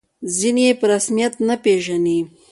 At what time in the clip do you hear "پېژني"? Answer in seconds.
1.63-2.19